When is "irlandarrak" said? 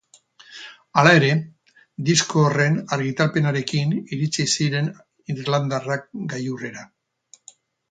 5.37-6.11